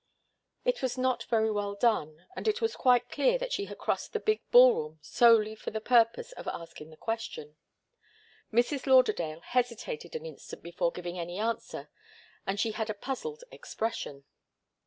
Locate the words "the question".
6.89-7.55